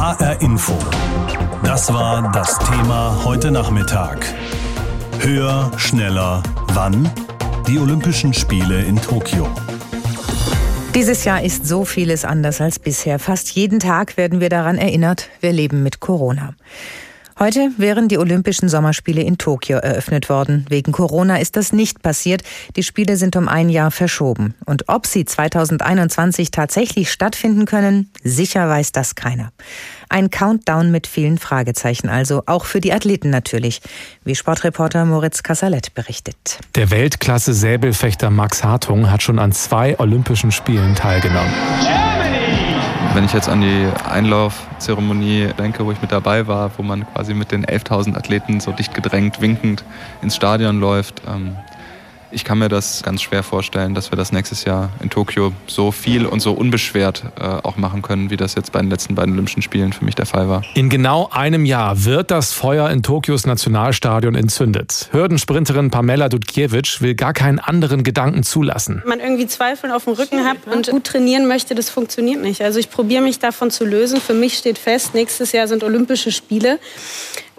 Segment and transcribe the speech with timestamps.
[0.00, 0.72] HR Info.
[1.62, 4.24] Das war das Thema heute Nachmittag.
[5.18, 7.10] Höher, schneller, wann?
[7.68, 9.46] Die Olympischen Spiele in Tokio.
[10.94, 13.18] Dieses Jahr ist so vieles anders als bisher.
[13.18, 16.54] Fast jeden Tag werden wir daran erinnert, wir leben mit Corona.
[17.42, 20.66] Heute wären die Olympischen Sommerspiele in Tokio eröffnet worden.
[20.68, 22.42] Wegen Corona ist das nicht passiert.
[22.76, 24.52] Die Spiele sind um ein Jahr verschoben.
[24.66, 29.52] Und ob sie 2021 tatsächlich stattfinden können, sicher weiß das keiner.
[30.10, 33.80] Ein Countdown mit vielen Fragezeichen also, auch für die Athleten natürlich,
[34.22, 36.58] wie Sportreporter Moritz Kassalet berichtet.
[36.74, 41.54] Der Weltklasse-Säbelfechter Max Hartung hat schon an zwei Olympischen Spielen teilgenommen.
[43.14, 47.34] Wenn ich jetzt an die Einlaufzeremonie denke, wo ich mit dabei war, wo man quasi
[47.34, 49.84] mit den 11.000 Athleten so dicht gedrängt, winkend
[50.22, 51.56] ins Stadion läuft, ähm,
[52.32, 55.90] ich kann mir das ganz schwer vorstellen, dass wir das nächstes Jahr in Tokio so
[55.90, 59.34] viel und so unbeschwert äh, auch machen können, wie das jetzt bei den letzten beiden
[59.34, 60.62] Olympischen Spielen für mich der Fall war.
[60.74, 65.08] In genau einem Jahr wird das Feuer in Tokios Nationalstadion entzündet.
[65.12, 69.00] Hürdensprinterin Pamela Dudkiewicz will gar keinen anderen Gedanken zulassen.
[69.02, 72.62] Wenn man irgendwie Zweifel auf dem Rücken hat und gut trainieren möchte, das funktioniert nicht.
[72.62, 74.20] Also ich probiere mich davon zu lösen.
[74.20, 76.78] Für mich steht fest, nächstes Jahr sind Olympische Spiele.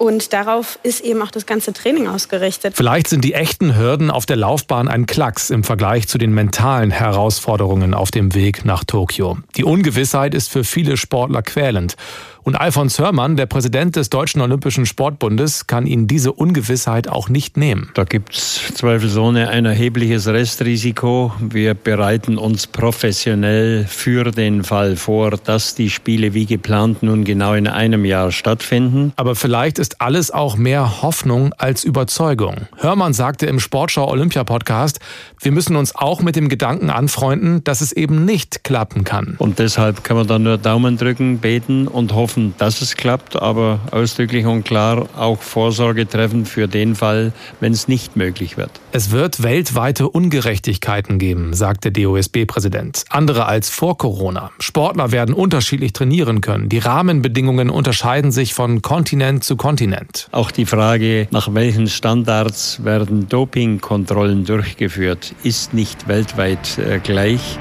[0.02, 2.74] Und darauf ist eben auch das ganze Training ausgerichtet.
[2.76, 6.90] Vielleicht sind die echten Hürden auf der Laufbahn ein Klacks im Vergleich zu den mentalen
[6.90, 9.38] Herausforderungen auf dem Weg nach Tokio.
[9.58, 11.98] Die Ungewissheit ist für viele Sportler quälend.
[12.44, 17.56] Und Alfons Hörmann, der Präsident des Deutschen Olympischen Sportbundes, kann ihnen diese Ungewissheit auch nicht
[17.56, 17.92] nehmen.
[17.94, 21.34] Da gibt es zweifelsohne ein erhebliches Restrisiko.
[21.40, 27.54] Wir bereiten uns professionell für den Fall vor, dass die Spiele wie geplant nun genau
[27.54, 29.14] in einem Jahr stattfinden.
[29.18, 32.68] Aber vielleicht ist alles auch mehr Hoffnung als Überzeugung.
[32.78, 35.00] Hörmann sagte im Sportschau Olympia Podcast,
[35.42, 39.36] wir müssen uns auch mit dem Gedanken anfreunden, dass es eben nicht klappen kann.
[39.38, 43.42] Und deshalb kann man dann nur Daumen drücken, beten und hoffen, hoffen, dass es klappt,
[43.42, 48.72] aber ausdrücklich und klar auch Vorsorge treffen für den Fall, wenn es nicht möglich wird.
[48.94, 53.04] Es wird weltweite Ungerechtigkeiten geben, sagt der DOSB-Präsident.
[53.10, 54.52] Andere als vor Corona.
[54.60, 56.70] Sportler werden unterschiedlich trainieren können.
[56.70, 60.30] Die Rahmenbedingungen unterscheiden sich von Kontinent zu Kontinent.
[60.32, 67.60] Auch die Frage, nach welchen Standards werden Dopingkontrollen durchgeführt, ist nicht weltweit äh, gleich.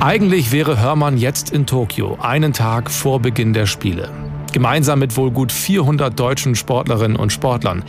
[0.00, 4.08] Eigentlich wäre Hörmann jetzt in Tokio, einen Tag vor Beginn der Spiele.
[4.52, 7.82] Gemeinsam mit wohl gut 400 deutschen Sportlerinnen und Sportlern.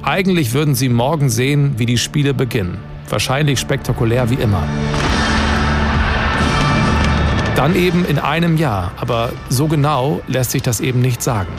[0.00, 2.78] Eigentlich würden sie morgen sehen, wie die Spiele beginnen.
[3.08, 4.62] Wahrscheinlich spektakulär wie immer.
[7.56, 11.52] Dann eben in einem Jahr, aber so genau lässt sich das eben nicht sagen.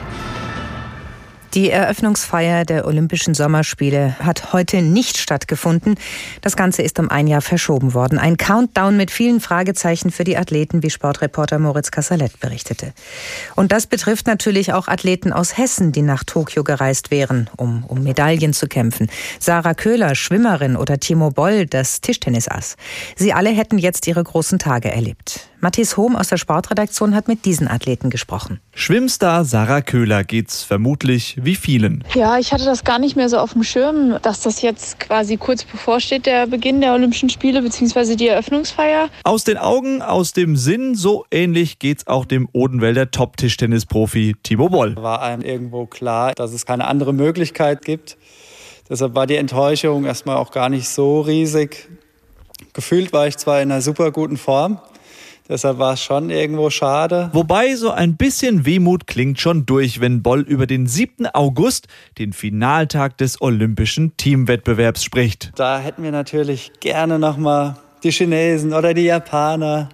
[1.54, 5.96] Die Eröffnungsfeier der Olympischen Sommerspiele hat heute nicht stattgefunden.
[6.42, 8.20] Das Ganze ist um ein Jahr verschoben worden.
[8.20, 12.94] Ein Countdown mit vielen Fragezeichen für die Athleten, wie Sportreporter Moritz Kassalet berichtete.
[13.56, 18.04] Und das betrifft natürlich auch Athleten aus Hessen, die nach Tokio gereist wären, um um
[18.04, 19.10] Medaillen zu kämpfen.
[19.40, 22.76] Sarah Köhler, Schwimmerin oder Timo Boll, das Tischtennisass.
[23.16, 25.50] Sie alle hätten jetzt ihre großen Tage erlebt.
[25.60, 28.60] Matthias Hohm aus der Sportredaktion hat mit diesen Athleten gesprochen.
[28.76, 32.04] Schwimmstar Sarah Köhler geht's vermutlich wie vielen.
[32.14, 35.38] Ja, ich hatte das gar nicht mehr so auf dem Schirm, dass das jetzt quasi
[35.38, 38.16] kurz bevorsteht, der Beginn der Olympischen Spiele bzw.
[38.16, 39.10] die Eröffnungsfeier.
[39.24, 44.96] Aus den Augen, aus dem Sinn, so ähnlich geht's auch dem Odenwälder Top-Tischtennisprofi Timo Boll.
[44.96, 48.18] War einem irgendwo klar, dass es keine andere Möglichkeit gibt.
[48.90, 51.90] Deshalb war die Enttäuschung erstmal auch gar nicht so riesig.
[52.74, 54.80] Gefühlt war ich zwar in einer super guten Form,
[55.50, 57.30] Deshalb war es schon irgendwo schade.
[57.34, 61.28] Wobei so ein bisschen Wehmut klingt schon durch, wenn Boll über den 7.
[61.28, 61.88] August,
[62.18, 65.52] den Finaltag des Olympischen Teamwettbewerbs, spricht.
[65.56, 69.90] Da hätten wir natürlich gerne nochmal die Chinesen oder die Japaner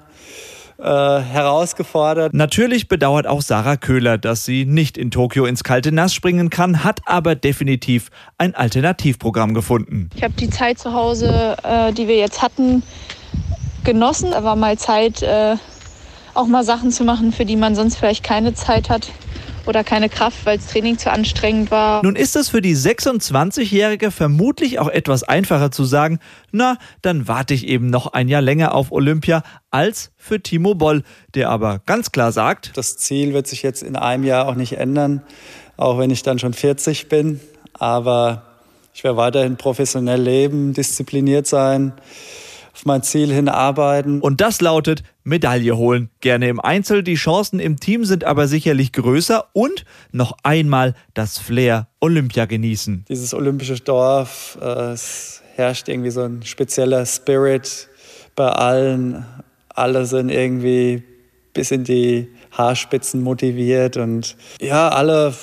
[0.80, 2.34] äh, herausgefordert.
[2.34, 6.84] Natürlich bedauert auch Sarah Köhler, dass sie nicht in Tokio ins kalte Nass springen kann,
[6.84, 10.10] hat aber definitiv ein Alternativprogramm gefunden.
[10.16, 12.84] Ich habe die Zeit zu Hause, äh, die wir jetzt hatten,
[13.84, 14.32] genossen.
[14.32, 15.56] Da war mal Zeit, äh,
[16.34, 19.12] auch mal Sachen zu machen, für die man sonst vielleicht keine Zeit hat
[19.66, 22.04] oder keine Kraft, weil das Training zu anstrengend war.
[22.04, 26.20] Nun ist es für die 26-Jährige vermutlich auch etwas einfacher zu sagen,
[26.52, 31.04] na, dann warte ich eben noch ein Jahr länger auf Olympia, als für Timo Boll,
[31.34, 34.74] der aber ganz klar sagt, das Ziel wird sich jetzt in einem Jahr auch nicht
[34.74, 35.22] ändern,
[35.78, 37.40] auch wenn ich dann schon 40 bin,
[37.74, 38.44] aber
[38.94, 41.94] ich werde weiterhin professionell leben, diszipliniert sein
[42.74, 44.20] auf mein Ziel hinarbeiten.
[44.20, 46.10] Und das lautet Medaille holen.
[46.22, 51.38] Gerne im Einzel, die Chancen im Team sind aber sicherlich größer und noch einmal das
[51.38, 53.06] Flair Olympia genießen.
[53.08, 57.88] Dieses olympische Dorf, äh, es herrscht irgendwie so ein spezieller Spirit
[58.36, 59.26] bei allen.
[59.70, 61.04] Alle sind irgendwie
[61.54, 65.34] bis in die Haarspitzen motiviert und ja, alle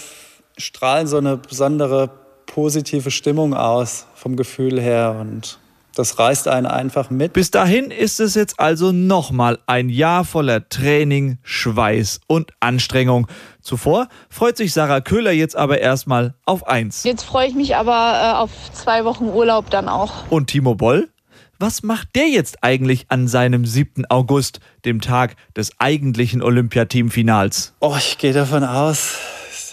[0.56, 2.10] strahlen so eine besondere
[2.46, 5.58] positive Stimmung aus vom Gefühl her und
[6.00, 7.34] das reißt einen einfach mit.
[7.34, 13.26] Bis dahin ist es jetzt also nochmal ein Jahr voller Training, Schweiß und Anstrengung.
[13.60, 17.04] Zuvor freut sich Sarah Köhler jetzt aber erstmal auf eins.
[17.04, 20.30] Jetzt freue ich mich aber äh, auf zwei Wochen Urlaub dann auch.
[20.30, 21.10] Und Timo Boll?
[21.58, 24.06] Was macht der jetzt eigentlich an seinem 7.
[24.08, 27.74] August, dem Tag des eigentlichen Olympiateamfinals?
[27.80, 29.18] Oh, ich gehe davon aus,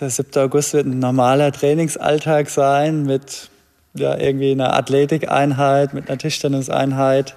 [0.01, 0.41] der 7.
[0.41, 3.49] August wird ein normaler Trainingsalltag sein mit
[3.97, 7.35] ja, irgendwie einer Athletikeinheit, mit einer Tischtenniseinheit.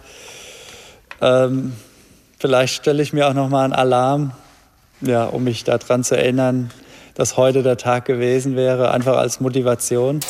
[1.21, 1.73] Ähm,
[2.39, 4.33] vielleicht stelle ich mir auch noch mal einen Alarm,
[5.01, 6.71] ja, um mich daran zu erinnern,
[7.15, 10.21] dass heute der Tag gewesen wäre, einfach als Motivation.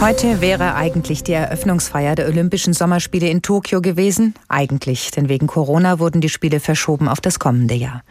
[0.00, 4.34] Heute wäre eigentlich die Eröffnungsfeier der Olympischen Sommerspiele in Tokio gewesen.
[4.48, 8.02] Eigentlich, denn wegen Corona wurden die Spiele verschoben auf das kommende Jahr.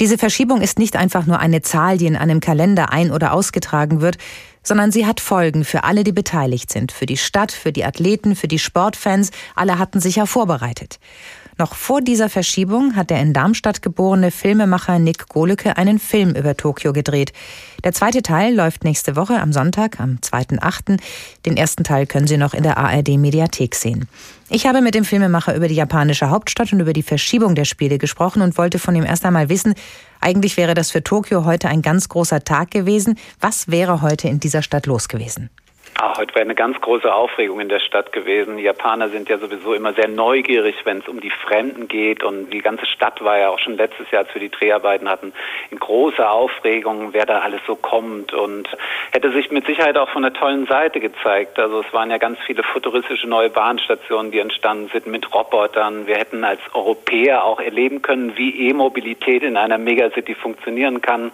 [0.00, 4.00] Diese Verschiebung ist nicht einfach nur eine Zahl, die in einem Kalender ein- oder ausgetragen
[4.00, 4.18] wird,
[4.62, 8.36] sondern sie hat Folgen für alle, die beteiligt sind, für die Stadt, für die Athleten,
[8.36, 9.30] für die Sportfans.
[9.54, 10.98] Alle hatten sich ja vorbereitet.
[11.58, 16.56] Noch vor dieser Verschiebung hat der in Darmstadt geborene Filmemacher Nick Golecke einen Film über
[16.56, 17.32] Tokio gedreht.
[17.84, 20.98] Der zweite Teil läuft nächste Woche am Sonntag, am 2.8.
[21.44, 24.08] Den ersten Teil können Sie noch in der ARD Mediathek sehen.
[24.48, 27.98] Ich habe mit dem Filmemacher über die japanische Hauptstadt und über die Verschiebung der Spiele
[27.98, 29.74] gesprochen und wollte von ihm erst einmal wissen,
[30.22, 33.18] eigentlich wäre das für Tokio heute ein ganz großer Tag gewesen.
[33.40, 35.50] Was wäre heute in dieser Stadt los gewesen?
[35.98, 38.56] Ah, heute wäre eine ganz große Aufregung in der Stadt gewesen.
[38.56, 42.24] Die Japaner sind ja sowieso immer sehr neugierig, wenn es um die Fremden geht.
[42.24, 45.32] Und die ganze Stadt war ja auch schon letztes Jahr, als wir die Dreharbeiten hatten,
[45.70, 48.32] in großer Aufregung, wer da alles so kommt.
[48.32, 48.68] Und
[49.12, 51.58] hätte sich mit Sicherheit auch von einer tollen Seite gezeigt.
[51.58, 56.06] Also es waren ja ganz viele futuristische neue Bahnstationen, die entstanden sind mit Robotern.
[56.06, 61.32] Wir hätten als Europäer auch erleben können, wie E-Mobilität in einer Megacity funktionieren kann.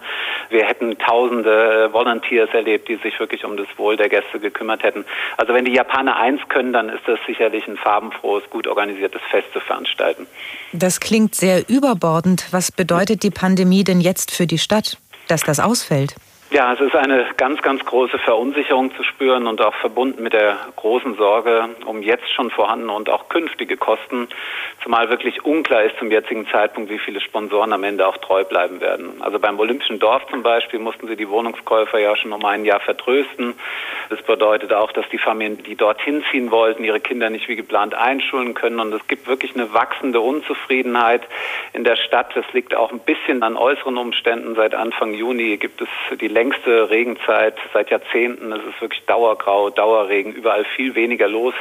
[0.49, 5.05] Wir hätten tausende Volunteers erlebt, die sich wirklich um das Wohl der Gäste gekümmert hätten.
[5.37, 9.47] Also wenn die Japaner eins können, dann ist das sicherlich ein farbenfrohes, gut organisiertes Fest
[9.53, 10.27] zu veranstalten.
[10.73, 12.47] Das klingt sehr überbordend.
[12.51, 14.97] Was bedeutet die Pandemie denn jetzt für die Stadt,
[15.27, 16.15] dass das ausfällt?
[16.51, 20.57] Ja, es ist eine ganz, ganz große Verunsicherung zu spüren und auch verbunden mit der
[20.77, 24.27] großen Sorge um jetzt schon vorhandene und auch künftige Kosten,
[24.81, 28.81] zumal wirklich unklar ist zum jetzigen Zeitpunkt, wie viele Sponsoren am Ende auch treu bleiben
[28.81, 29.21] werden.
[29.21, 32.79] Also beim Olympischen Dorf zum Beispiel mussten sie die Wohnungskäufer ja schon um ein Jahr
[32.79, 33.53] vertrösten.
[34.09, 37.93] Das bedeutet auch, dass die Familien, die dorthin ziehen wollten, ihre Kinder nicht wie geplant
[37.93, 38.79] einschulen können.
[38.79, 41.21] Und es gibt wirklich eine wachsende Unzufriedenheit
[41.73, 42.35] in der Stadt.
[42.35, 44.55] Das liegt auch ein bisschen an äußeren Umständen.
[44.55, 48.53] Seit Anfang Juni gibt es die längste Regenzeit seit Jahrzehnten.
[48.53, 51.53] Es ist wirklich Dauergrau, Dauerregen, überall viel weniger los.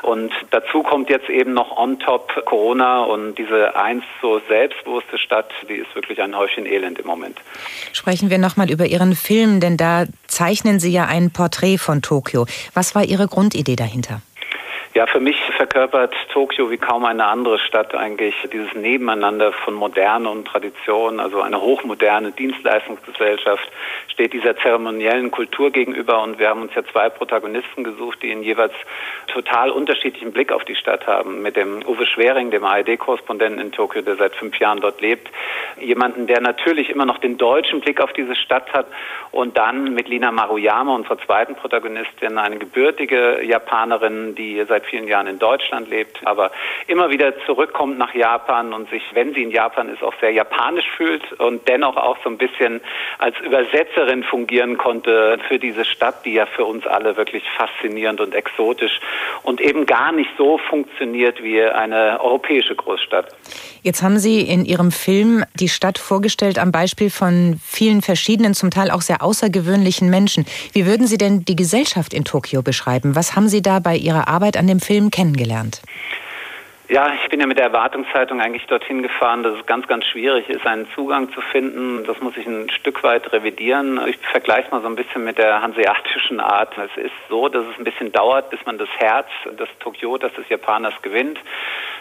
[0.00, 5.50] Und dazu kommt jetzt eben noch on top Corona und diese einst so selbstbewusste Stadt,
[5.68, 7.38] die ist wirklich ein Häufchen Elend im Moment.
[7.92, 12.46] Sprechen wir nochmal über Ihren Film, denn da zeichnen Sie ja ein Porträt von Tokio.
[12.72, 14.22] Was war Ihre Grundidee dahinter?
[14.94, 20.28] Ja, für mich verkörpert Tokio wie kaum eine andere Stadt eigentlich dieses Nebeneinander von Moderne
[20.28, 23.72] und Tradition, also eine hochmoderne Dienstleistungsgesellschaft
[24.12, 26.22] steht dieser zeremoniellen Kultur gegenüber.
[26.22, 28.74] Und wir haben uns ja zwei Protagonisten gesucht, die einen jeweils
[29.28, 31.40] total unterschiedlichen Blick auf die Stadt haben.
[31.40, 35.28] Mit dem Uwe Schwering, dem ARD-Korrespondenten in Tokio, der seit fünf Jahren dort lebt,
[35.80, 38.86] jemanden, der natürlich immer noch den deutschen Blick auf diese Stadt hat.
[39.30, 45.26] Und dann mit Lina Maruyama, unserer zweiten Protagonistin, eine gebürtige Japanerin, die seit vielen Jahren
[45.26, 46.50] in Deutschland lebt, aber
[46.86, 50.88] immer wieder zurückkommt nach Japan und sich, wenn sie in Japan ist, auch sehr japanisch
[50.96, 52.80] fühlt und dennoch auch so ein bisschen
[53.18, 58.34] als Übersetzerin fungieren konnte für diese Stadt, die ja für uns alle wirklich faszinierend und
[58.34, 59.00] exotisch
[59.42, 63.34] und eben gar nicht so funktioniert wie eine europäische Großstadt.
[63.84, 68.70] Jetzt haben Sie in Ihrem Film die Stadt vorgestellt am Beispiel von vielen verschiedenen, zum
[68.70, 70.46] Teil auch sehr außergewöhnlichen Menschen.
[70.72, 73.16] Wie würden Sie denn die Gesellschaft in Tokio beschreiben?
[73.16, 75.82] Was haben Sie da bei Ihrer Arbeit an dem Film kennengelernt?
[76.88, 80.48] Ja, ich bin ja mit der Erwartungszeitung eigentlich dorthin gefahren, dass es ganz, ganz schwierig
[80.50, 82.04] ist, einen Zugang zu finden.
[82.04, 83.98] Das muss ich ein Stück weit revidieren.
[84.06, 86.76] Ich vergleiche mal so ein bisschen mit der hanseatischen Art.
[86.76, 90.34] Es ist so, dass es ein bisschen dauert, bis man das Herz, das Tokio, das
[90.34, 91.38] des Japaners gewinnt.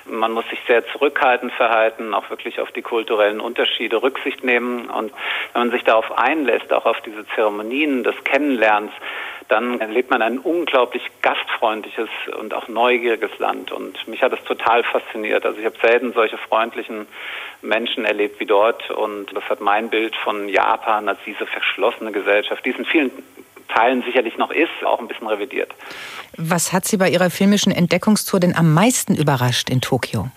[0.06, 4.90] Man muss sich sehr zurückhaltend verhalten, auch wirklich auf die kulturellen Unterschiede Rücksicht nehmen.
[4.90, 5.12] Und
[5.54, 8.92] wenn man sich darauf einlässt, auch auf diese Zeremonien des Kennenlernens,
[9.48, 12.08] dann erlebt man ein unglaublich gastfreundliches
[12.40, 13.72] und auch neugieriges Land.
[13.74, 15.46] Und mich hat es total fasziniert.
[15.46, 17.06] Also ich habe selten solche freundlichen
[17.62, 18.90] Menschen erlebt wie dort.
[18.92, 23.12] Und das hat mein Bild von Japan als diese verschlossene Gesellschaft, die es in vielen
[23.68, 25.72] Teilen sicherlich noch ist, auch ein bisschen revidiert.
[26.38, 30.30] Was hat Sie bei Ihrer filmischen Entdeckungstour denn am meisten überrascht in Tokio?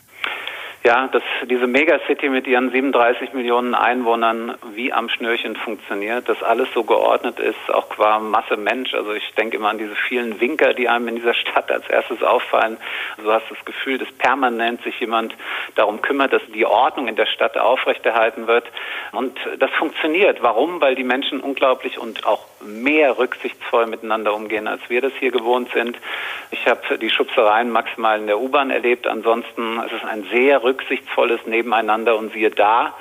[0.87, 6.69] Ja, dass diese Megacity mit ihren 37 Millionen Einwohnern wie am Schnürchen funktioniert, dass alles
[6.75, 8.93] so geordnet ist, auch qua Masse Mensch.
[8.93, 12.23] Also ich denke immer an diese vielen Winker, die einem in dieser Stadt als erstes
[12.23, 12.77] auffallen.
[13.17, 15.35] Du hast das Gefühl, dass permanent sich jemand
[15.75, 18.67] darum kümmert, dass die Ordnung in der Stadt aufrechterhalten wird.
[19.13, 20.43] Und das funktioniert.
[20.43, 20.83] Warum?
[20.83, 25.71] Weil die Menschen unglaublich und auch mehr rücksichtsvoll miteinander umgehen, als wir das hier gewohnt
[25.73, 25.97] sind.
[26.51, 29.07] Ich habe die Schubsereien maximal in der U-Bahn erlebt.
[29.07, 32.95] Ansonsten ist es ein sehr rücksichtsvolles Nebeneinander und siehe da,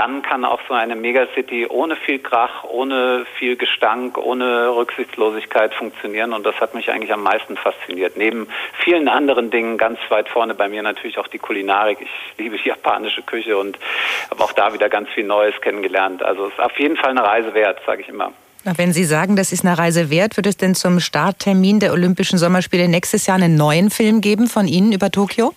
[0.00, 6.32] dann kann auch so eine Megacity ohne viel Krach, ohne viel Gestank, ohne Rücksichtslosigkeit funktionieren.
[6.32, 8.16] Und das hat mich eigentlich am meisten fasziniert.
[8.16, 8.48] Neben
[8.82, 11.98] vielen anderen Dingen ganz weit vorne bei mir natürlich auch die Kulinarik.
[12.00, 13.78] Ich liebe die japanische Küche und
[14.30, 16.22] habe auch da wieder ganz viel Neues kennengelernt.
[16.22, 18.32] Also es ist auf jeden Fall eine Reise wert, sage ich immer.
[18.64, 22.38] Wenn Sie sagen, das ist eine Reise wert, wird es denn zum Starttermin der Olympischen
[22.38, 25.54] Sommerspiele nächstes Jahr einen neuen Film geben von Ihnen über Tokio?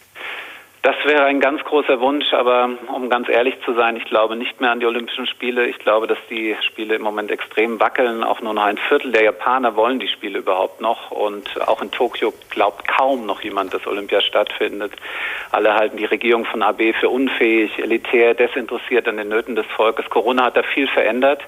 [0.83, 4.60] Das wäre ein ganz großer Wunsch, aber um ganz ehrlich zu sein, ich glaube nicht
[4.60, 5.65] mehr an die Olympischen Spiele.
[5.65, 8.24] Ich glaube, dass die Spiele im Moment extrem wackeln.
[8.24, 11.12] Auch nur noch ein Viertel der Japaner wollen die Spiele überhaupt noch.
[11.12, 14.93] Und auch in Tokio glaubt kaum noch jemand, dass Olympia stattfindet.
[15.51, 20.10] Alle halten die Regierung von AB für unfähig, elitär, desinteressiert an den Nöten des Volkes.
[20.10, 21.41] Corona hat da viel verändert.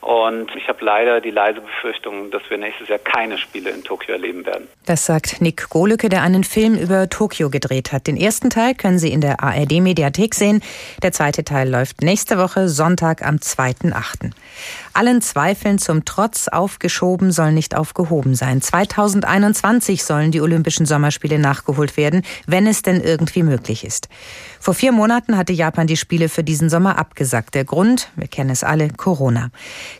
[0.00, 4.14] Und ich habe leider die leise Befürchtung, dass wir nächstes Jahr keine Spiele in Tokio
[4.14, 4.66] erleben werden.
[4.86, 8.06] Das sagt Nick Gohlücke, der einen Film über Tokio gedreht hat.
[8.06, 10.62] Den ersten Teil können Sie in der ARD-Mediathek sehen.
[11.02, 14.30] Der zweite Teil läuft nächste Woche Sonntag am 2.8.
[14.92, 18.60] Allen Zweifeln zum Trotz aufgeschoben soll nicht aufgehoben sein.
[18.60, 24.08] 2021 sollen die Olympischen Sommerspiele nachgeholt werden, wenn es denn irgendwie möglich ist.
[24.58, 27.54] Vor vier Monaten hatte Japan die Spiele für diesen Sommer abgesagt.
[27.54, 29.50] Der Grund, wir kennen es alle, Corona.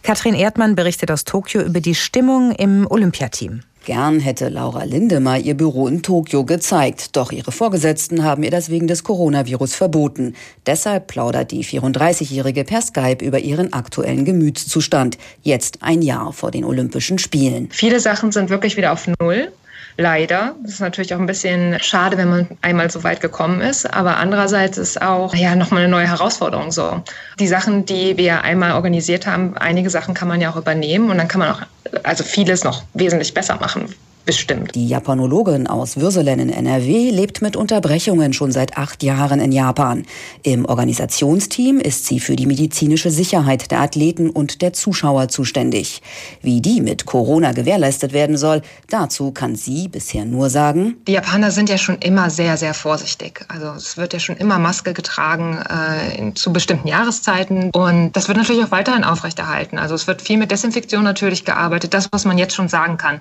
[0.02, 3.62] Katrin Erdmann berichtet aus Tokio über die Stimmung im Olympiateam.
[3.90, 8.70] Gern hätte Laura Lindemer ihr Büro in Tokio gezeigt, doch ihre Vorgesetzten haben ihr das
[8.70, 10.37] wegen des Coronavirus verboten.
[10.64, 16.64] Deshalb plaudert die 34-Jährige per Skype über ihren aktuellen Gemütszustand, jetzt ein Jahr vor den
[16.64, 17.68] Olympischen Spielen.
[17.73, 19.50] Viele Sachen sind wirklich wieder auf Null.
[19.97, 20.54] Leider.
[20.62, 23.92] Das ist natürlich auch ein bisschen schade, wenn man einmal so weit gekommen ist.
[23.92, 27.02] Aber andererseits ist auch ja nochmal eine neue Herausforderung so.
[27.38, 31.18] Die Sachen, die wir einmal organisiert haben, einige Sachen kann man ja auch übernehmen und
[31.18, 31.62] dann kann man auch
[32.02, 33.94] also vieles noch wesentlich besser machen
[34.25, 34.75] bestimmt.
[34.75, 40.05] Die Japanologin aus Würselen in NRW lebt mit Unterbrechungen schon seit acht Jahren in Japan.
[40.43, 46.03] Im Organisationsteam ist sie für die medizinische Sicherheit der Athleten und der Zuschauer zuständig.
[46.43, 50.97] Wie die mit Corona gewährleistet werden soll, dazu kann sie bisher nur sagen.
[51.07, 53.45] Die Japaner sind ja schon immer sehr, sehr vorsichtig.
[53.49, 58.39] Also es wird ja schon immer Maske getragen äh, zu bestimmten Jahreszeiten und das wird
[58.39, 59.79] natürlich auch weiterhin aufrechterhalten.
[59.79, 63.21] Also es wird viel mit Desinfektion natürlich gearbeitet, das, was man jetzt schon sagen kann,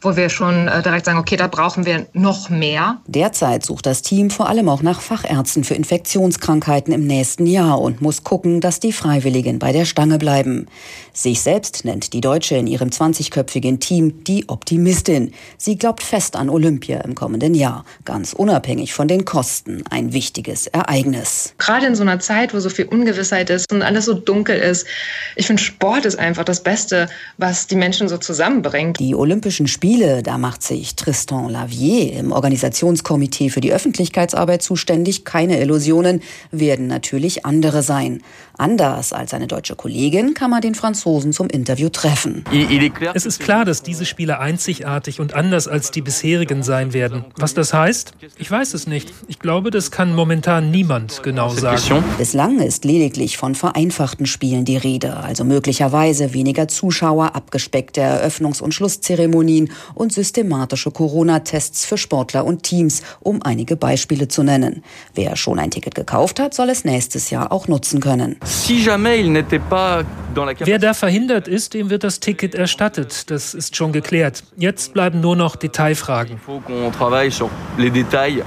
[0.00, 2.98] wo wir schon äh, direkt sagen, okay, da brauchen wir noch mehr.
[3.06, 8.00] Derzeit sucht das Team vor allem auch nach Fachärzten für Infektionskrankheiten im nächsten Jahr und
[8.00, 10.66] muss gucken, dass die Freiwilligen bei der Stange bleiben.
[11.12, 15.32] Sich selbst nennt die Deutsche in ihrem 20-köpfigen Team die Optimistin.
[15.56, 19.82] Sie glaubt fest an Olympia im kommenden Jahr, ganz unabhängig von den Kosten.
[19.90, 21.54] Ein wichtiges Ereignis.
[21.58, 24.86] Gerade in so einer Zeit, wo so viel Ungewissheit ist und alles so dunkel ist,
[25.36, 28.98] ich finde, Sport ist einfach das Beste, was die Menschen so zusammenbringt.
[28.98, 35.24] Die Olympischen Spiele, da macht sich Tristan Lavier im Organisationskomitee für die Öffentlichkeitsarbeit zuständig.
[35.24, 36.20] Keine Illusionen
[36.50, 38.22] werden natürlich andere sein.
[38.58, 42.44] Anders als seine deutsche Kollegin kann man den Franzosen zum Interview treffen.
[43.14, 47.24] Es ist klar, dass diese Spiele einzigartig und anders als die bisherigen sein werden.
[47.36, 48.12] Was das heißt?
[48.36, 49.14] Ich weiß es nicht.
[49.28, 52.04] Ich glaube, das kann momentan niemand genau sagen.
[52.18, 58.74] Bislang ist lediglich von vereinfachten Spielen die Rede, also möglicherweise weniger Zuschauer, abgespeckte Eröffnungs- und
[58.74, 64.82] Schlusszeremonien und systematische Corona-Tests für Sportler und Teams, um einige Beispiele zu nennen.
[65.14, 68.36] Wer schon ein Ticket gekauft hat, soll es nächstes Jahr auch nutzen können.
[70.60, 73.30] Wer da verhindert ist, dem wird das Ticket erstattet.
[73.30, 74.42] Das ist schon geklärt.
[74.56, 76.40] Jetzt bleiben nur noch Detailfragen.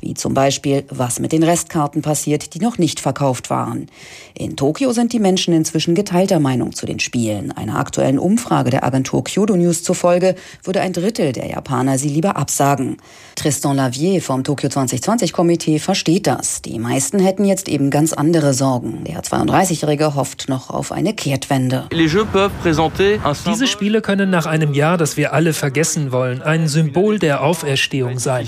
[0.01, 3.87] Wie zum Beispiel, was mit den Restkarten passiert, die noch nicht verkauft waren.
[4.33, 7.51] In Tokio sind die Menschen inzwischen geteilter Meinung zu den Spielen.
[7.51, 12.37] Einer aktuellen Umfrage der Agentur Kyodo News zufolge würde ein Drittel der Japaner sie lieber
[12.37, 12.97] absagen.
[13.35, 16.61] Tristan Lavier vom Tokio 2020 Komitee versteht das.
[16.61, 19.03] Die meisten hätten jetzt eben ganz andere Sorgen.
[19.03, 21.87] Der 32-Jährige hofft noch auf eine Kehrtwende.
[21.91, 28.17] Diese Spiele können nach einem Jahr, das wir alle vergessen wollen, ein Symbol der Auferstehung
[28.19, 28.47] sein.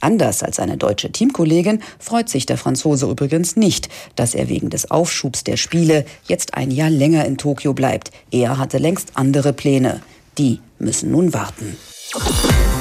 [0.00, 4.90] Anders als seine deutsche Teamkollegin freut sich der Franzose übrigens nicht, dass er wegen des
[4.90, 8.10] Aufschubs der Spiele jetzt ein Jahr länger in Tokio bleibt.
[8.30, 10.00] Er hatte längst andere Pläne.
[10.38, 11.76] Die müssen nun warten.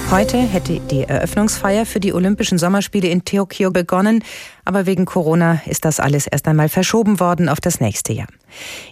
[0.10, 4.26] Heute hätte die Eröffnungsfeier für die Olympischen Sommerspiele in Tokio begonnen,
[4.66, 8.28] aber wegen Corona ist das alles erst einmal verschoben worden auf das nächste Jahr.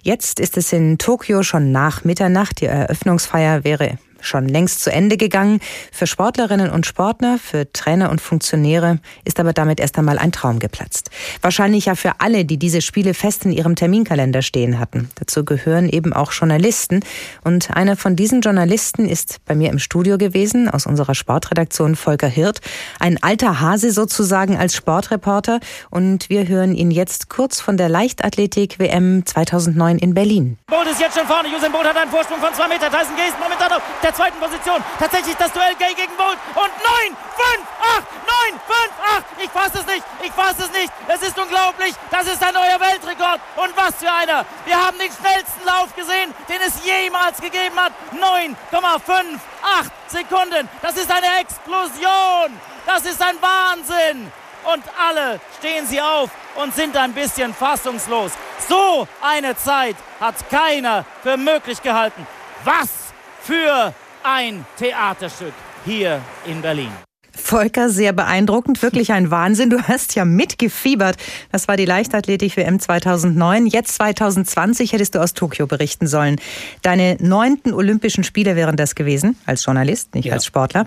[0.02, 2.62] Jetzt ist es in Tokio schon nach Mitternacht.
[2.62, 5.60] Die Eröffnungsfeier wäre schon längst zu Ende gegangen.
[5.92, 10.60] Für Sportlerinnen und Sportler, für Trainer und Funktionäre ist aber damit erst einmal ein Traum
[10.60, 11.10] geplatzt.
[11.42, 15.10] Wahrscheinlich ja für alle, die diese Spiele fest in ihrem Terminkalender stehen hatten.
[15.16, 17.02] Dazu gehören eben auch Journalisten.
[17.44, 22.28] Und einer von diesen Journalisten ist bei mir im Studio gewesen, aus unserer Sportredaktion Volker
[22.28, 22.62] Hirt.
[23.00, 25.60] Ein alter Hase sozusagen als Sportreporter.
[25.90, 30.58] Und wir hören ihn jetzt kurz von der Leichtathletik-WM 2009 in Berlin.
[30.68, 31.50] Bolt ist jetzt schon vorne.
[31.50, 32.90] Usain Bolt hat einen Vorsprung von zwei Meter.
[32.90, 34.84] Tyson Gay ist momentan auf der zweiten Position.
[34.98, 36.38] Tatsächlich das Duell Gay gegen Bolt.
[36.56, 38.04] Und 9, 5, 8,
[38.50, 39.26] 9, 5, 8.
[39.44, 40.04] Ich fasse es nicht.
[40.24, 40.92] Ich fasse es nicht.
[41.08, 41.94] Es ist unglaublich.
[42.10, 43.40] Das ist ein neuer Weltrekord.
[43.56, 44.46] Und was für einer.
[44.66, 47.94] Wir haben den schnellsten Lauf gesehen, den es jemals gegeben hat.
[48.14, 50.68] 9,58 Sekunden.
[50.82, 52.60] Das ist eine Explosion.
[52.88, 54.32] Das ist ein Wahnsinn.
[54.74, 58.32] Und alle stehen sie auf und sind ein bisschen fassungslos.
[58.68, 62.26] So eine Zeit hat keiner für möglich gehalten.
[62.64, 62.99] Was
[63.42, 63.94] für
[64.24, 65.54] ein Theaterstück
[65.86, 66.92] hier in Berlin.
[67.32, 69.70] Volker, sehr beeindruckend, wirklich ein Wahnsinn.
[69.70, 71.16] Du hast ja mitgefiebert.
[71.52, 73.66] Das war die Leichtathletik-WM 2009.
[73.68, 76.36] Jetzt 2020 hättest du aus Tokio berichten sollen.
[76.82, 80.34] Deine neunten Olympischen Spiele wären das gewesen, als Journalist, nicht ja.
[80.34, 80.86] als Sportler.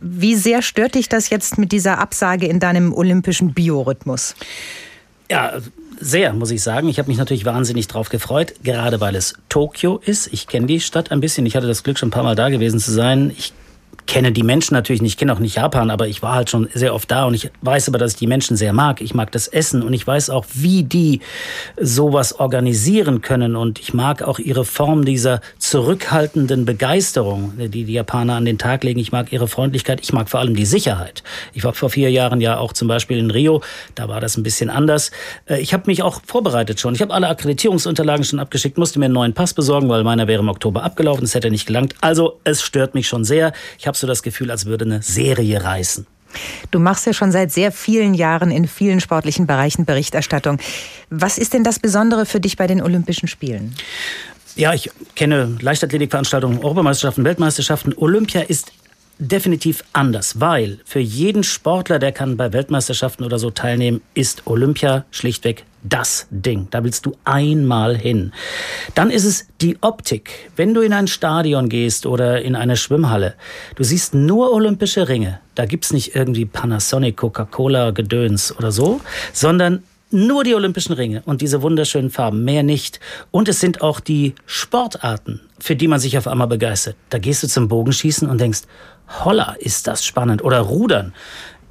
[0.00, 4.34] Wie sehr stört dich das jetzt mit dieser Absage in deinem olympischen Biorhythmus?
[5.30, 5.52] Ja,
[6.00, 6.88] sehr, muss ich sagen.
[6.88, 10.32] Ich habe mich natürlich wahnsinnig drauf gefreut, gerade weil es Tokio ist.
[10.32, 11.46] Ich kenne die Stadt ein bisschen.
[11.46, 13.30] Ich hatte das Glück, schon ein paar Mal da gewesen zu sein.
[13.36, 13.52] Ich
[14.06, 16.68] kenne die Menschen natürlich nicht, ich kenne auch nicht Japan, aber ich war halt schon
[16.74, 19.00] sehr oft da und ich weiß aber, dass ich die Menschen sehr mag.
[19.00, 21.20] Ich mag das Essen und ich weiß auch, wie die
[21.80, 28.34] sowas organisieren können und ich mag auch ihre Form dieser zurückhaltenden Begeisterung, die die Japaner
[28.34, 29.00] an den Tag legen.
[29.00, 31.22] Ich mag ihre Freundlichkeit, ich mag vor allem die Sicherheit.
[31.52, 33.62] Ich war vor vier Jahren ja auch zum Beispiel in Rio,
[33.94, 35.10] da war das ein bisschen anders.
[35.46, 36.94] Äh, ich habe mich auch vorbereitet schon.
[36.94, 40.42] Ich habe alle Akkreditierungsunterlagen schon abgeschickt, musste mir einen neuen Pass besorgen, weil meiner wäre
[40.42, 41.94] im Oktober abgelaufen, es hätte nicht gelangt.
[42.00, 43.52] Also es stört mich schon sehr.
[43.78, 46.06] Ich habe so das Gefühl, als würde eine Serie reißen.
[46.70, 50.58] Du machst ja schon seit sehr vielen Jahren in vielen sportlichen Bereichen Berichterstattung.
[51.10, 53.74] Was ist denn das Besondere für dich bei den Olympischen Spielen?
[54.56, 57.94] Ja, ich kenne Leichtathletikveranstaltungen, Europameisterschaften, Weltmeisterschaften.
[57.96, 58.72] Olympia ist
[59.18, 65.04] definitiv anders, weil für jeden Sportler, der kann bei Weltmeisterschaften oder so teilnehmen, ist Olympia
[65.10, 66.68] schlichtweg das Ding.
[66.70, 68.32] Da willst du einmal hin.
[68.94, 70.50] Dann ist es die Optik.
[70.56, 73.34] Wenn du in ein Stadion gehst oder in eine Schwimmhalle,
[73.76, 75.40] du siehst nur olympische Ringe.
[75.54, 79.00] Da gibt's nicht irgendwie Panasonic, Coca-Cola, Gedöns oder so,
[79.32, 83.00] sondern nur die olympischen Ringe und diese wunderschönen Farben, mehr nicht.
[83.30, 86.96] Und es sind auch die Sportarten, für die man sich auf einmal begeistert.
[87.10, 88.62] Da gehst du zum Bogenschießen und denkst,
[89.24, 90.42] holla, ist das spannend.
[90.42, 91.14] Oder Rudern.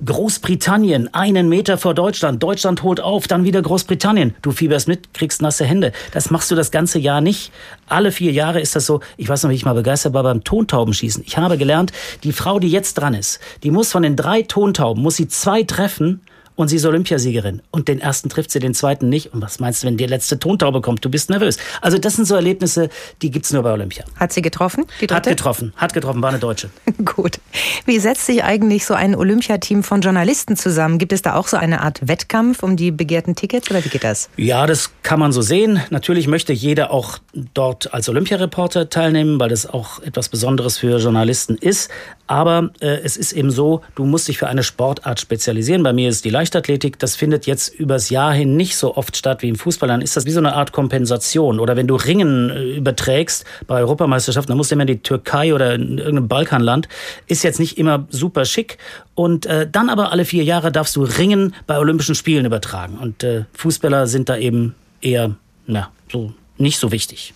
[0.05, 2.41] Großbritannien, einen Meter vor Deutschland.
[2.41, 4.33] Deutschland holt auf, dann wieder Großbritannien.
[4.41, 5.91] Du fieberst mit, kriegst nasse Hände.
[6.11, 7.51] Das machst du das ganze Jahr nicht.
[7.87, 9.01] Alle vier Jahre ist das so.
[9.17, 11.23] Ich weiß noch, wie ich mal begeistert war beim Tontaubenschießen.
[11.25, 11.91] Ich habe gelernt,
[12.23, 15.63] die Frau, die jetzt dran ist, die muss von den drei Tontauben, muss sie zwei
[15.63, 16.21] treffen
[16.59, 17.61] und sie ist Olympiasiegerin.
[17.71, 19.33] Und den ersten trifft sie, den zweiten nicht.
[19.33, 21.05] Und was meinst du, wenn die letzte Tontaube kommt?
[21.05, 21.57] Du bist nervös.
[21.79, 22.89] Also das sind so Erlebnisse,
[23.21, 24.03] die gibt's nur bei Olympia.
[24.17, 24.85] Hat sie getroffen?
[25.09, 26.69] Hat getroffen, hat getroffen, war eine Deutsche.
[27.05, 27.39] Gut.
[27.85, 30.97] Wie setzt sich eigentlich so ein Olympiateam von Journalisten zusammen?
[30.97, 34.03] Gibt es da auch so eine Art Wettkampf um die begehrten Tickets oder wie geht
[34.03, 34.29] das?
[34.35, 35.79] Ja, das kann man so sehen.
[35.91, 37.19] Natürlich möchte jeder auch
[37.53, 41.89] dort als Olympiareporter teilnehmen, weil das auch etwas Besonderes für Journalisten ist.
[42.29, 45.81] Aber äh, es ist eben so, du musst dich für eine Sportart spezialisieren.
[45.81, 46.99] Bei mir ist die Leichtathletik.
[46.99, 49.89] Das findet jetzt übers Jahr hin nicht so oft statt wie im Fußball.
[49.89, 51.59] Dann ist das wie so eine Art Kompensation.
[51.59, 55.55] Oder wenn du Ringen äh, überträgst bei Europameisterschaften, dann musst du immer in die Türkei
[55.55, 56.87] oder in irgendein Balkanland.
[57.25, 58.77] Ist jetzt nicht immer super schick.
[59.15, 62.99] Und äh, dann aber alle vier Jahre darfst du Ringen bei Olympischen Spielen übertragen.
[62.99, 65.31] Und äh, Fußballer sind da eben eher,
[65.65, 67.33] na, so nicht so wichtig.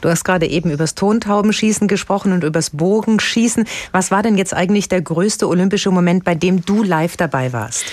[0.00, 3.66] Du hast gerade eben übers Tontaubenschießen gesprochen und übers Bogenschießen.
[3.92, 7.84] Was war denn jetzt eigentlich der größte olympische Moment, bei dem du live dabei warst?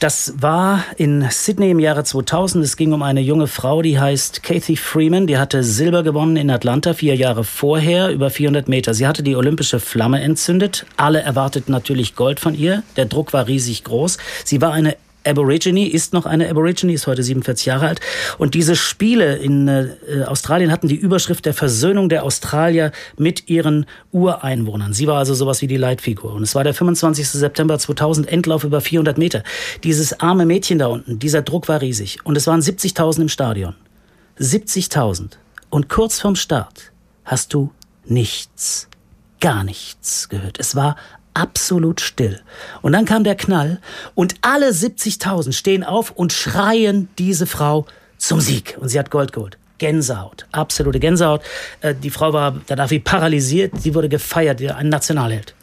[0.00, 2.64] Das war in Sydney im Jahre 2000.
[2.64, 5.26] Es ging um eine junge Frau, die heißt Kathy Freeman.
[5.26, 8.94] Die hatte Silber gewonnen in Atlanta vier Jahre vorher über 400 Meter.
[8.94, 10.86] Sie hatte die olympische Flamme entzündet.
[10.96, 12.84] Alle erwarteten natürlich Gold von ihr.
[12.96, 14.18] Der Druck war riesig groß.
[14.44, 14.96] Sie war eine
[15.28, 18.00] Aborigine, ist noch eine Aborigine, ist heute 47 Jahre alt.
[18.38, 19.88] Und diese Spiele in äh,
[20.26, 24.92] Australien hatten die Überschrift der Versöhnung der Australier mit ihren Ureinwohnern.
[24.92, 26.32] Sie war also sowas wie die Leitfigur.
[26.32, 27.28] Und es war der 25.
[27.28, 29.42] September 2000, Endlauf über 400 Meter.
[29.84, 32.18] Dieses arme Mädchen da unten, dieser Druck war riesig.
[32.24, 33.74] Und es waren 70.000 im Stadion.
[34.38, 35.32] 70.000.
[35.70, 36.92] Und kurz vorm Start
[37.24, 37.70] hast du
[38.06, 38.88] nichts
[39.40, 40.58] gar nichts gehört.
[40.58, 40.96] Es war
[41.38, 42.40] absolut still.
[42.82, 43.80] Und dann kam der Knall
[44.14, 47.86] und alle 70.000 stehen auf und schreien diese Frau
[48.18, 48.76] zum Sieg.
[48.80, 49.56] Und sie hat Gold geholt.
[49.78, 51.40] Gänsehaut, absolute Gänsehaut.
[51.80, 55.54] Äh, die Frau war danach wie paralysiert, sie wurde gefeiert, ein Nationalheld.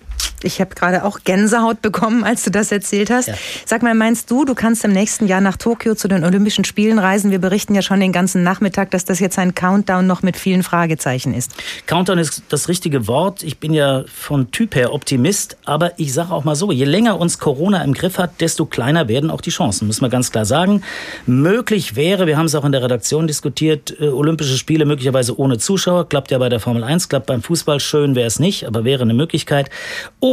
[0.46, 3.28] Ich habe gerade auch Gänsehaut bekommen, als du das erzählt hast.
[3.28, 3.34] Ja.
[3.66, 7.00] Sag mal, meinst du, du kannst im nächsten Jahr nach Tokio zu den Olympischen Spielen
[7.00, 7.32] reisen?
[7.32, 10.64] Wir berichten ja schon den ganzen Nachmittag, dass das jetzt ein Countdown noch mit vielen
[10.64, 11.52] Fragezeichen ist.
[11.86, 13.44] Countdown ist das richtige Wort.
[13.44, 17.20] Ich bin ja von Typ her Optimist, aber ich sage auch mal so, je länger
[17.20, 20.46] uns Corona im Griff hat, desto kleiner werden auch die Chancen, muss man ganz klar
[20.46, 20.82] sagen.
[21.26, 25.58] Möglich wäre, wir haben es auch in der Redaktion diskutiert, äh, Olympische Spiele möglicherweise ohne
[25.58, 26.10] Zuschauer.
[26.10, 29.04] Klappt ja bei der Formel 1, klappt beim Fußball schön wäre es nicht, aber wäre
[29.04, 29.70] eine Möglichkeit.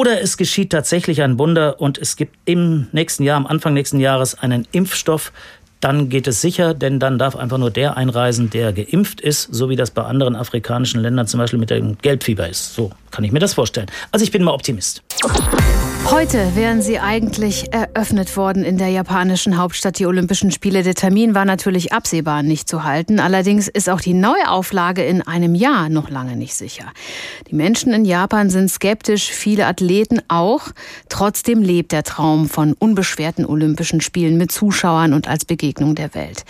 [0.03, 4.01] Oder es geschieht tatsächlich ein Wunder und es gibt im nächsten Jahr, am Anfang nächsten
[4.01, 5.31] Jahres, einen Impfstoff,
[5.79, 9.71] dann geht es sicher, denn dann darf einfach nur der einreisen, der geimpft ist, so
[9.71, 12.75] wie das bei anderen afrikanischen Ländern zum Beispiel mit dem Gelbfieber ist.
[12.75, 13.87] So kann ich mir das vorstellen.
[14.11, 15.05] Also ich bin mal Optimist.
[16.23, 20.85] Heute wären sie eigentlich eröffnet worden in der japanischen Hauptstadt, die Olympischen Spiele.
[20.85, 23.19] Der Termin war natürlich absehbar nicht zu halten.
[23.19, 26.85] Allerdings ist auch die Neuauflage in einem Jahr noch lange nicht sicher.
[27.51, 30.69] Die Menschen in Japan sind skeptisch, viele Athleten auch.
[31.09, 36.45] Trotzdem lebt der Traum von unbeschwerten Olympischen Spielen mit Zuschauern und als Begegnung der Welt.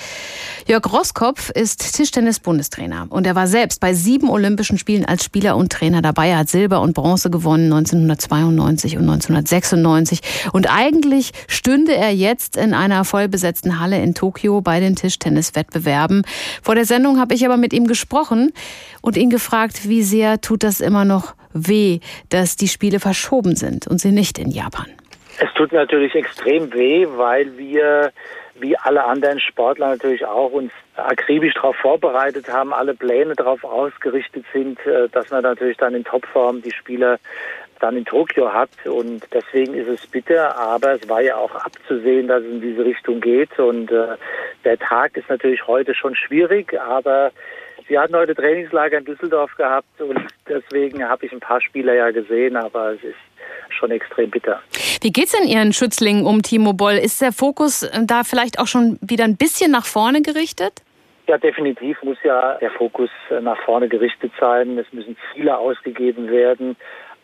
[0.69, 5.73] Jörg Roskopf ist Tischtennis-Bundestrainer und er war selbst bei sieben Olympischen Spielen als Spieler und
[5.73, 6.29] Trainer dabei.
[6.29, 9.62] Er hat Silber und Bronze gewonnen 1992 und 1996
[10.53, 16.25] und eigentlich stünde er jetzt in einer vollbesetzten Halle in Tokio bei den Tischtenniswettbewerben.
[16.63, 18.53] Vor der Sendung habe ich aber mit ihm gesprochen
[19.01, 23.87] und ihn gefragt, wie sehr tut das immer noch weh, dass die Spiele verschoben sind
[23.87, 24.87] und sie nicht in Japan.
[25.39, 28.13] Es tut natürlich extrem weh, weil wir
[28.55, 34.45] wie alle anderen Sportler natürlich auch uns akribisch darauf vorbereitet haben, alle Pläne darauf ausgerichtet
[34.53, 37.19] sind, äh, dass man natürlich dann in Topform die Spieler
[37.83, 38.71] dann in Tokio hat.
[38.85, 42.85] Und deswegen ist es bitter, aber es war ja auch abzusehen, dass es in diese
[42.85, 43.59] Richtung geht.
[43.59, 44.17] Und äh,
[44.65, 47.33] der Tag ist natürlich heute schon schwierig, aber
[47.89, 50.19] Sie hatten heute Trainingslager in Düsseldorf gehabt und
[50.49, 53.17] deswegen habe ich ein paar Spieler ja gesehen, aber es ist
[53.71, 54.61] schon extrem bitter.
[55.01, 56.95] Wie geht es denn Ihren Schützlingen um Timo Boll?
[56.95, 60.83] Ist der Fokus äh, da vielleicht auch schon wieder ein bisschen nach vorne gerichtet?
[61.27, 64.79] Ja, definitiv muss ja der Fokus äh, nach vorne gerichtet sein.
[64.79, 66.77] Es müssen Ziele ausgegeben werden.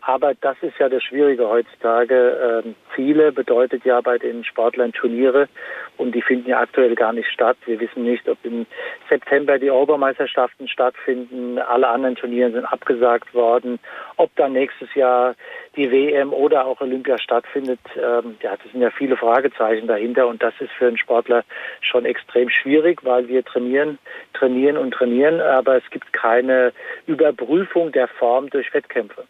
[0.09, 2.63] Aber das ist ja das Schwierige heutzutage.
[2.65, 5.51] Ähm, Ziele bedeutet ja bei den Sportlern Turniere
[5.99, 7.59] und die finden ja aktuell gar nicht statt.
[7.67, 8.65] Wir wissen nicht, ob im
[9.11, 11.59] September die Europameisterschaften stattfinden.
[11.59, 13.81] Alle anderen Turniere sind abgesagt worden.
[14.17, 15.35] Ob dann nächstes Jahr
[15.77, 20.43] die WM oder auch Olympia stattfindet, ähm, ja, das sind ja viele Fragezeichen dahinter und
[20.43, 21.45] das ist für einen Sportler
[21.83, 23.99] schon extrem schwierig, weil wir trainieren,
[24.33, 26.73] trainieren und trainieren, aber es gibt keine
[27.07, 29.27] Überprüfung der Form durch Wettkämpfe.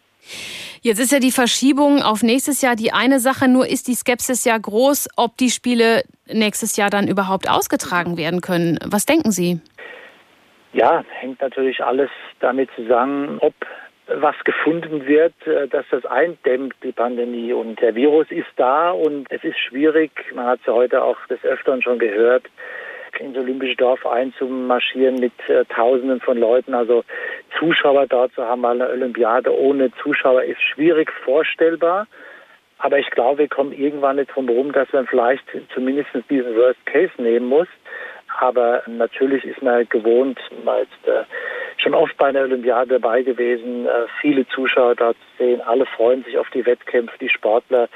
[0.81, 4.45] Jetzt ist ja die Verschiebung auf nächstes Jahr die eine Sache, nur ist die Skepsis
[4.45, 8.79] ja groß, ob die Spiele nächstes Jahr dann überhaupt ausgetragen werden können.
[8.85, 9.59] Was denken Sie?
[10.71, 13.53] Ja, hängt natürlich alles damit zusammen, ob
[14.07, 17.53] was gefunden wird, äh, dass das eindämmt, die Pandemie.
[17.53, 20.11] Und der Virus ist da und es ist schwierig.
[20.33, 22.45] Man hat es ja heute auch des Öfteren schon gehört,
[23.19, 26.73] ins Olympische Dorf einzumarschieren mit äh, Tausenden von Leuten.
[26.73, 27.03] Also
[27.57, 32.07] Zuschauer dort zu haben, weil eine Olympiade ohne Zuschauer ist schwierig vorstellbar.
[32.79, 35.43] Aber ich glaube, wir kommen irgendwann nicht drum herum, dass man vielleicht
[35.73, 37.67] zumindest diesen Worst Case nehmen muss.
[38.39, 41.23] Aber natürlich ist man gewohnt, mal äh,
[41.77, 45.61] schon oft bei einer Olympiade dabei gewesen, äh, viele Zuschauer da zu sehen.
[45.61, 47.89] Alle freuen sich auf die Wettkämpfe, die Sportler.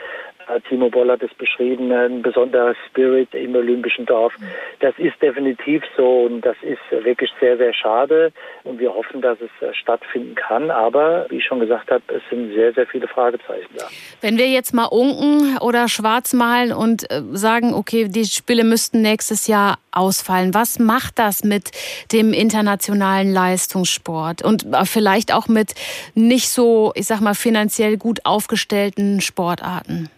[0.48, 4.34] Äh, Timo Boll hat es beschrieben, ein besonderer Spirit im Olympischen Dorf.
[4.80, 8.32] Das ist definitiv so und das ist wirklich sehr, sehr schade
[8.64, 10.72] und wir hoffen, dass es äh, stattfinden kann.
[10.72, 13.86] Aber wie ich schon gesagt habe, es sind sehr, sehr viele Fragezeichen da.
[14.22, 19.02] Wenn wir jetzt mal unken oder schwarz malen und äh, sagen, okay, die Spiele müssten
[19.02, 21.72] nächstes Jahr ausfallen, was macht das mit
[22.12, 25.76] dem internationalen Leistungssport und vielleicht auch mit
[26.16, 30.10] nicht so, ich sag mal, finanziell gut aufgestellten Sportarten?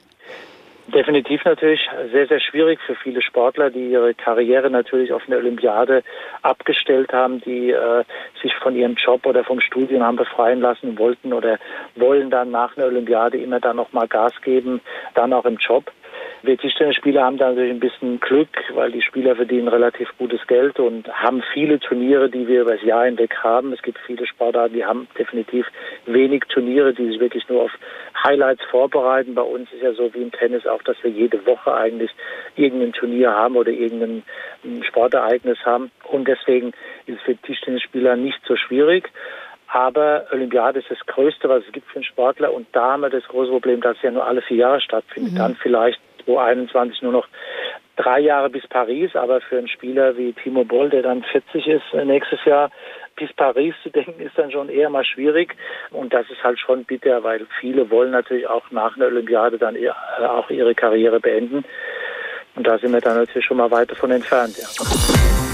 [0.87, 6.03] Definitiv natürlich sehr, sehr schwierig für viele Sportler, die ihre Karriere natürlich auf eine Olympiade
[6.43, 8.03] abgestellt haben, die äh,
[8.43, 11.57] sich von ihrem Job oder vom Studium haben befreien lassen wollten oder
[11.95, 14.79] wollen dann nach einer Olympiade immer dann nochmal Gas geben,
[15.15, 15.91] dann auch im Job.
[16.45, 20.79] Wir Tischtennisspieler haben da natürlich ein bisschen Glück, weil die Spieler verdienen relativ gutes Geld
[20.79, 23.73] und haben viele Turniere, die wir über das Jahr hinweg haben.
[23.73, 25.65] Es gibt viele Sportarten, die haben definitiv
[26.05, 27.71] wenig Turniere, die sich wirklich nur auf
[28.23, 29.33] Highlights vorbereiten.
[29.33, 32.11] Bei uns ist ja so wie im Tennis auch, dass wir jede Woche eigentlich
[32.55, 34.23] irgendein Turnier haben oder irgendein
[34.83, 35.89] Sportereignis haben.
[36.03, 36.73] Und deswegen
[37.07, 39.09] ist es für Tischtennisspieler nicht so schwierig.
[39.67, 42.53] Aber Olympiade ist das Größte, was es gibt für einen Sportler.
[42.53, 45.33] Und da haben wir das große Problem, dass es ja nur alle vier Jahre stattfindet.
[45.33, 45.37] Mhm.
[45.37, 47.27] Dann vielleicht 2021 nur noch
[47.95, 49.15] drei Jahre bis Paris.
[49.15, 52.71] Aber für einen Spieler wie Timo Boll, der dann 40 ist äh, nächstes Jahr,
[53.15, 55.55] bis Paris zu denken, ist dann schon eher mal schwierig.
[55.91, 59.75] Und das ist halt schon bitter, weil viele wollen natürlich auch nach einer Olympiade dann
[59.75, 61.63] äh, auch ihre Karriere beenden.
[62.55, 64.57] Und da sind wir dann natürlich schon mal weit davon entfernt.
[64.57, 65.04] Ja.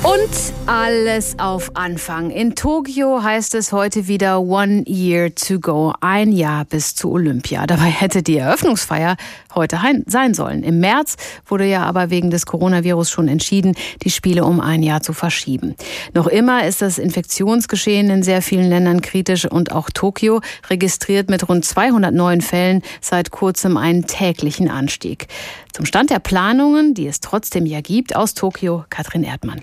[0.03, 0.29] Und
[0.65, 2.31] alles auf Anfang.
[2.31, 5.93] In Tokio heißt es heute wieder One Year to Go.
[6.01, 7.67] Ein Jahr bis zu Olympia.
[7.67, 9.15] Dabei hätte die Eröffnungsfeier
[9.53, 10.63] heute sein sollen.
[10.63, 15.01] Im März wurde ja aber wegen des Coronavirus schon entschieden, die Spiele um ein Jahr
[15.01, 15.75] zu verschieben.
[16.15, 21.47] Noch immer ist das Infektionsgeschehen in sehr vielen Ländern kritisch und auch Tokio registriert mit
[21.47, 25.27] rund 200 neuen Fällen seit kurzem einen täglichen Anstieg.
[25.73, 29.61] Zum Stand der Planungen, die es trotzdem ja gibt, aus Tokio, Katrin Erdmann.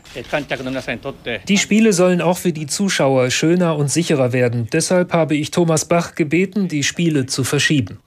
[1.49, 4.69] Die Spiele sollen auch für die Zuschauer schöner und sicherer werden.
[4.73, 7.99] Deshalb habe ich Thomas Bach gebeten, die Spiele zu verschieben.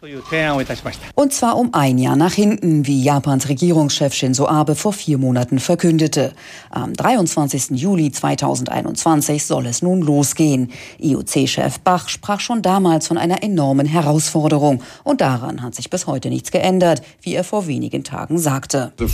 [1.16, 5.60] Und zwar um ein Jahr nach hinten, wie Japans Regierungschef Shinzo Abe vor vier Monaten
[5.60, 6.34] verkündete.
[6.70, 7.72] Am 23.
[7.72, 10.72] Juli 2021 soll es nun losgehen.
[11.00, 14.84] IOC-Chef Bach sprach schon damals von einer enormen Herausforderung.
[15.04, 18.94] Und daran hat sich bis heute nichts geändert, wie er vor wenigen Tagen sagte.
[19.00, 19.08] Uh,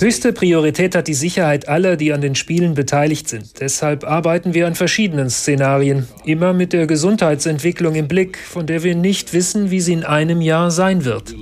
[0.00, 0.63] Höchste Priorität
[0.94, 3.60] hat die Sicherheit aller, die an den Spielen beteiligt sind.
[3.60, 8.94] Deshalb arbeiten wir an verschiedenen Szenarien, immer mit der Gesundheitsentwicklung im Blick, von der wir
[8.94, 11.34] nicht wissen, wie sie in einem Jahr sein wird.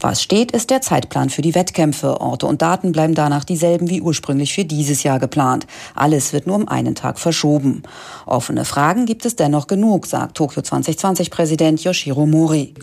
[0.00, 2.20] Was steht, ist der Zeitplan für die Wettkämpfe.
[2.20, 5.66] Orte und Daten bleiben danach dieselben wie ursprünglich für dieses Jahr geplant.
[5.94, 7.82] Alles wird nur um einen Tag verschoben.
[8.26, 12.74] Offene Fragen gibt es dennoch genug, sagt Tokio 2020-Präsident Yoshiro Mori.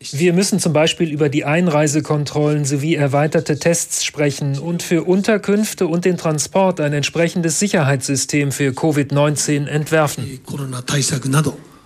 [0.00, 6.04] Wir müssen zum Beispiel über die Einreisekontrollen sowie erweiterte Tests sprechen und für Unterkünfte und
[6.04, 10.40] den Transport ein entsprechendes Sicherheitssystem für Covid-19 entwerfen.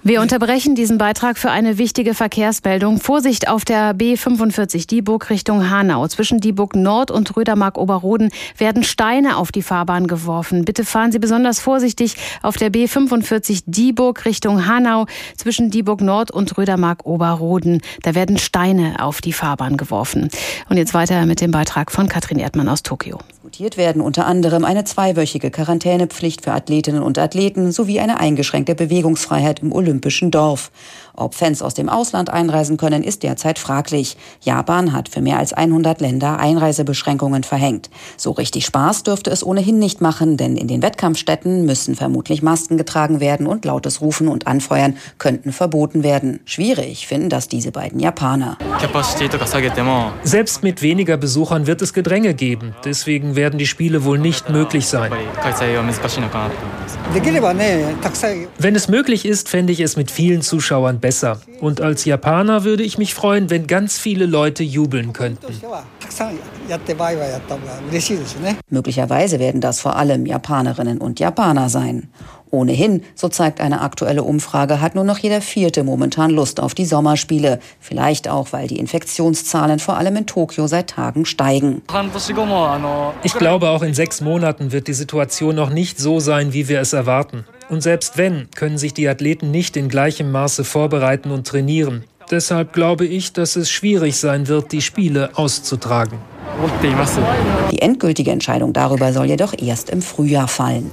[0.05, 2.99] Wir unterbrechen diesen Beitrag für eine wichtige Verkehrsmeldung.
[2.99, 6.09] Vorsicht auf der B45 Dieburg Richtung Hanau.
[6.09, 10.65] Zwischen Dieburg Nord und Rödermark-Oberroden werden Steine auf die Fahrbahn geworfen.
[10.65, 15.07] Bitte fahren Sie besonders vorsichtig auf der B45 Dieburg Richtung Hanau.
[15.37, 17.81] Zwischen Dieburg Nord und Rödermark-Oberroden.
[18.03, 20.31] Da werden Steine auf die Fahrbahn geworfen.
[20.69, 23.21] Und jetzt weiter mit dem Beitrag von Katrin Erdmann aus Tokio.
[23.29, 29.61] Diskutiert werden unter anderem eine zweiwöchige Quarantänepflicht für Athletinnen und Athleten sowie eine eingeschränkte Bewegungsfreiheit
[29.61, 30.71] im Olympischen Dorf.
[31.15, 34.17] Ob Fans aus dem Ausland einreisen können, ist derzeit fraglich.
[34.41, 37.91] Japan hat für mehr als 100 Länder Einreisebeschränkungen verhängt.
[38.17, 42.79] So richtig Spaß dürfte es ohnehin nicht machen, denn in den Wettkampfstätten müssen vermutlich Masken
[42.79, 46.41] getragen werden und lautes Rufen und Anfeuern könnten verboten werden.
[46.47, 48.57] Schwierig finden das diese beiden Japaner.
[50.23, 52.75] Selbst mit weniger Besuchern wird es Gedränge geben.
[52.85, 55.13] Deswegen werden die Spiele wohl nicht möglich sein.
[58.59, 61.43] Wenn es möglich ist, fände ich es mit vielen Zuschauern besser.
[61.61, 65.53] Und als Japaner würde ich mich freuen, wenn ganz viele Leute jubeln könnten.
[68.71, 72.09] Möglicherweise werden das vor allem Japanerinnen und Japaner sein.
[72.55, 76.85] Ohnehin, so zeigt eine aktuelle Umfrage, hat nur noch jeder Vierte momentan Lust auf die
[76.85, 77.61] Sommerspiele.
[77.81, 81.81] Vielleicht auch, weil die Infektionszahlen vor allem in Tokio seit Tagen steigen.
[83.23, 86.81] Ich glaube, auch in sechs Monaten wird die Situation noch nicht so sein, wie wir
[86.81, 87.47] es erwarten.
[87.71, 92.05] Und selbst wenn, können sich die Athleten nicht in gleichem Maße vorbereiten und trainieren.
[92.31, 96.19] Deshalb glaube ich, dass es schwierig sein wird, die Spiele auszutragen.
[97.71, 100.93] Die endgültige Entscheidung darüber soll jedoch erst im Frühjahr fallen.